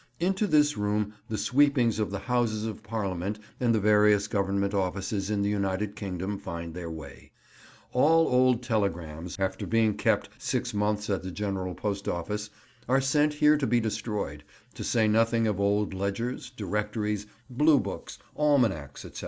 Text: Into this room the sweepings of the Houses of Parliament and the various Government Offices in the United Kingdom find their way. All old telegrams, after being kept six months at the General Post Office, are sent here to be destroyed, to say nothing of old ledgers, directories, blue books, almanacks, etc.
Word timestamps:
Into 0.19 0.47
this 0.47 0.77
room 0.77 1.13
the 1.29 1.37
sweepings 1.37 1.99
of 1.99 2.09
the 2.09 2.17
Houses 2.25 2.65
of 2.65 2.81
Parliament 2.81 3.37
and 3.59 3.75
the 3.75 3.79
various 3.79 4.27
Government 4.27 4.73
Offices 4.73 5.29
in 5.29 5.43
the 5.43 5.49
United 5.49 5.95
Kingdom 5.95 6.39
find 6.39 6.73
their 6.73 6.89
way. 6.89 7.31
All 7.93 8.27
old 8.27 8.63
telegrams, 8.63 9.37
after 9.37 9.67
being 9.67 9.95
kept 9.95 10.29
six 10.39 10.73
months 10.73 11.07
at 11.11 11.21
the 11.21 11.29
General 11.29 11.75
Post 11.75 12.07
Office, 12.07 12.49
are 12.89 12.99
sent 12.99 13.35
here 13.35 13.57
to 13.57 13.67
be 13.67 13.79
destroyed, 13.79 14.43
to 14.73 14.83
say 14.83 15.07
nothing 15.07 15.45
of 15.45 15.59
old 15.59 15.93
ledgers, 15.93 16.49
directories, 16.49 17.27
blue 17.47 17.79
books, 17.79 18.17
almanacks, 18.35 19.05
etc. 19.05 19.19